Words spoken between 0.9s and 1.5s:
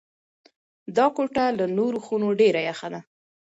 دا کوټه